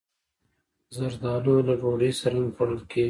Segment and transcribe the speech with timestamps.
[0.95, 2.99] زردالو له ډوډۍ سره هم خوړل کېږي.